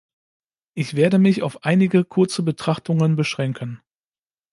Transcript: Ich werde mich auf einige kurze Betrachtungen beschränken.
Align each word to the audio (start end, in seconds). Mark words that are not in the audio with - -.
Ich 0.73 0.95
werde 0.95 1.19
mich 1.19 1.43
auf 1.43 1.63
einige 1.63 2.03
kurze 2.03 2.41
Betrachtungen 2.41 3.15
beschränken. 3.15 3.83